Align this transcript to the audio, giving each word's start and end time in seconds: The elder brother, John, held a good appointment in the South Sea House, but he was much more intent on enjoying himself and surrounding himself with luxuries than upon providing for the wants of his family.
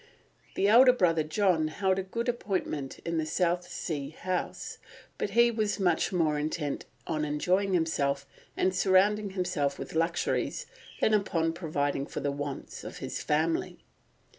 The 0.55 0.67
elder 0.67 0.93
brother, 0.93 1.21
John, 1.21 1.67
held 1.67 1.99
a 1.99 2.01
good 2.01 2.27
appointment 2.27 2.97
in 3.05 3.19
the 3.19 3.25
South 3.27 3.67
Sea 3.71 4.09
House, 4.09 4.79
but 5.19 5.29
he 5.37 5.51
was 5.51 5.79
much 5.79 6.11
more 6.11 6.39
intent 6.39 6.85
on 7.05 7.23
enjoying 7.23 7.73
himself 7.75 8.25
and 8.57 8.73
surrounding 8.75 9.29
himself 9.37 9.77
with 9.77 9.93
luxuries 9.93 10.65
than 11.01 11.13
upon 11.13 11.53
providing 11.53 12.07
for 12.07 12.19
the 12.19 12.31
wants 12.31 12.83
of 12.83 12.97
his 12.97 13.21
family. 13.21 13.83